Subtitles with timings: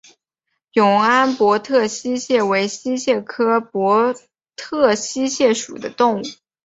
[0.73, 4.15] 永安博特溪蟹为溪蟹科博
[4.55, 6.23] 特溪蟹属的动物。